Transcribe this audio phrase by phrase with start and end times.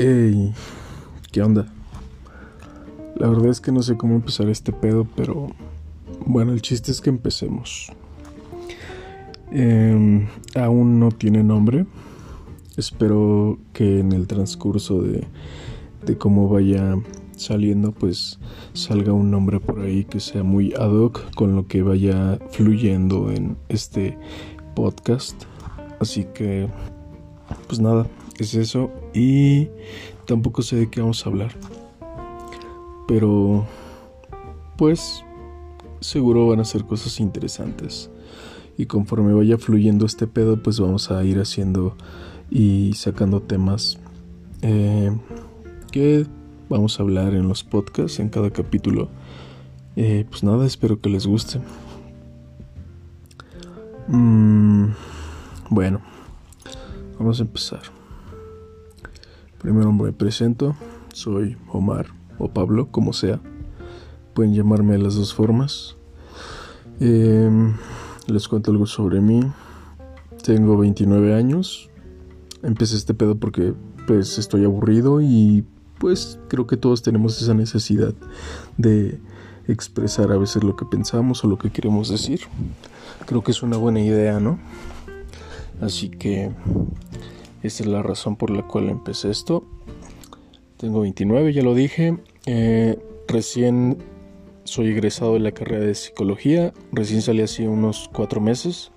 [0.00, 0.54] Hey,
[1.32, 1.66] ¿qué onda?
[3.16, 5.48] La verdad es que no sé cómo empezar este pedo, pero
[6.24, 7.90] bueno, el chiste es que empecemos.
[9.50, 11.84] Em, aún no tiene nombre.
[12.76, 15.26] Espero que en el transcurso de,
[16.06, 16.94] de cómo vaya
[17.34, 18.38] saliendo, pues
[18.74, 23.32] salga un nombre por ahí que sea muy ad hoc con lo que vaya fluyendo
[23.32, 24.16] en este
[24.76, 25.42] podcast.
[25.98, 26.68] Así que,
[27.66, 28.06] pues nada,
[28.44, 28.90] es eso.
[29.14, 29.68] Y
[30.26, 31.52] tampoco sé de qué vamos a hablar.
[33.06, 33.66] Pero,
[34.76, 35.24] pues,
[36.00, 38.10] seguro van a ser cosas interesantes.
[38.76, 41.96] Y conforme vaya fluyendo este pedo, pues vamos a ir haciendo
[42.50, 43.98] y sacando temas
[44.62, 45.10] eh,
[45.90, 46.26] que
[46.68, 49.08] vamos a hablar en los podcasts, en cada capítulo.
[49.96, 51.60] Eh, pues nada, espero que les guste.
[54.06, 54.90] Mm,
[55.70, 56.00] bueno,
[57.18, 57.97] vamos a empezar.
[59.58, 60.76] Primero me presento,
[61.12, 62.06] soy Omar
[62.38, 63.40] o Pablo, como sea.
[64.34, 65.96] Pueden llamarme de las dos formas.
[67.00, 67.74] Em,
[68.28, 69.40] les cuento algo sobre mí.
[70.44, 71.90] Tengo 29 años.
[72.62, 73.74] Empecé este pedo porque
[74.06, 75.64] pues estoy aburrido y
[75.98, 78.14] pues creo que todos tenemos esa necesidad
[78.76, 79.20] de
[79.66, 82.40] expresar a veces lo que pensamos o lo que queremos decir.
[83.26, 84.58] Creo que es una buena idea, ¿no?
[85.80, 86.52] Así que
[87.62, 89.64] esa es la razón por la cual empecé esto.
[90.76, 92.16] Tengo 29, ya lo dije.
[92.46, 93.98] Eh, recién
[94.62, 96.72] soy egresado de la carrera de psicología.
[96.92, 98.92] Recién salí hace unos cuatro meses.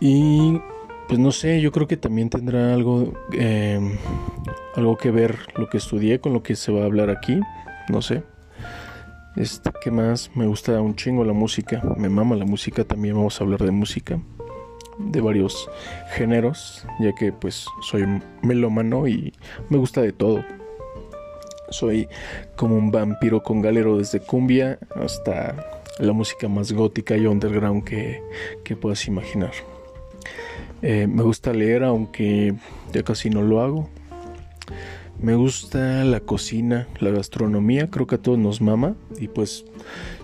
[0.00, 0.58] Y
[1.06, 3.78] pues no sé, yo creo que también tendrá algo, eh,
[4.74, 7.38] algo que ver lo que estudié con lo que se va a hablar aquí.
[7.88, 8.24] No sé.
[9.36, 10.32] Este, ¿qué más?
[10.34, 11.82] Me gusta un chingo la música.
[11.96, 12.82] Me mama la música.
[12.82, 14.20] También vamos a hablar de música
[14.98, 15.68] de varios
[16.14, 18.04] géneros, ya que pues soy
[18.42, 19.32] melómano y
[19.68, 20.44] me gusta de todo.
[21.70, 22.08] Soy
[22.56, 28.22] como un vampiro con galero desde cumbia hasta la música más gótica y underground que,
[28.64, 29.52] que puedas imaginar.
[30.82, 32.54] Eh, me gusta leer, aunque
[32.92, 33.88] ya casi no lo hago.
[35.26, 39.64] Me gusta la cocina, la gastronomía, creo que a todos nos mama y pues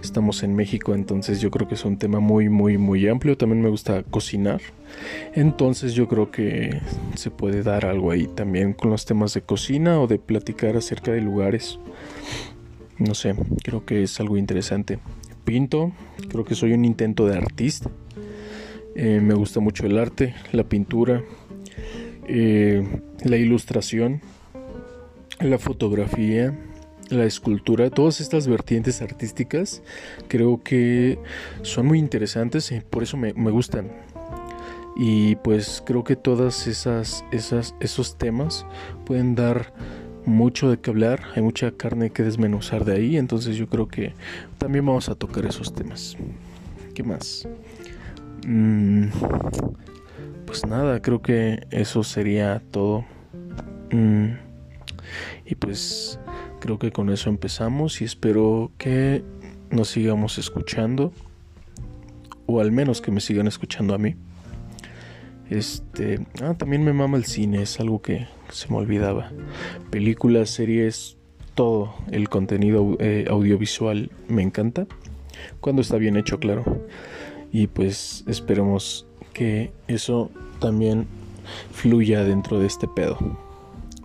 [0.00, 3.36] estamos en México, entonces yo creo que es un tema muy, muy, muy amplio.
[3.36, 4.60] También me gusta cocinar,
[5.34, 6.80] entonces yo creo que
[7.16, 11.10] se puede dar algo ahí también con los temas de cocina o de platicar acerca
[11.10, 11.80] de lugares.
[12.96, 15.00] No sé, creo que es algo interesante.
[15.42, 15.90] Pinto,
[16.28, 17.90] creo que soy un intento de artista.
[18.94, 21.24] Eh, me gusta mucho el arte, la pintura,
[22.28, 22.86] eh,
[23.24, 24.20] la ilustración
[25.40, 26.54] la fotografía,
[27.10, 29.82] la escultura, todas estas vertientes artísticas
[30.28, 31.18] creo que
[31.62, 33.90] son muy interesantes y por eso me, gustan.
[34.96, 38.66] Y pues creo que todas esas, esas, esos temas
[39.06, 39.72] pueden dar
[40.24, 44.14] mucho de qué hablar, hay mucha carne que desmenuzar de ahí, entonces yo creo que
[44.58, 46.16] también vamos a tocar esos temas.
[46.94, 47.48] ¿Qué más?
[48.46, 49.06] Mm,
[50.46, 53.04] pues nada, creo que eso sería todo.
[53.90, 54.51] Mm,
[55.44, 56.18] y pues
[56.60, 59.22] creo que con eso empezamos y espero que
[59.70, 61.12] nos sigamos escuchando.
[62.46, 64.16] O al menos que me sigan escuchando a mí.
[65.48, 69.30] Este, ah, también me mama el cine, es algo que se me olvidaba.
[69.90, 71.16] Películas, series,
[71.54, 74.86] todo el contenido eh, audiovisual me encanta.
[75.60, 76.86] Cuando está bien hecho, claro.
[77.52, 81.06] Y pues esperemos que eso también
[81.72, 83.18] fluya dentro de este pedo.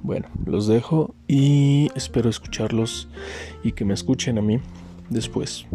[0.03, 3.07] Bueno, los dejo y espero escucharlos
[3.63, 4.59] y que me escuchen a mí
[5.09, 5.65] después.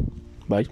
[0.49, 0.69] Bye.